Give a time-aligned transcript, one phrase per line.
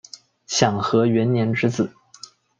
[0.47, 1.91] 享和元年之子。